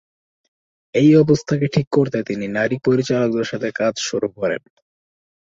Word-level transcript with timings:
এই 0.95 1.09
অবস্থাকে 1.15 1.67
ঠিক 1.67 1.87
করতে 1.91 2.19
তিনি 2.23 2.45
নারী 2.49 2.77
পরিচালকদের 2.85 3.45
সাথে 3.45 3.69
কাজ 3.71 3.93
শুরু 3.99 4.27
করেন। 4.31 4.61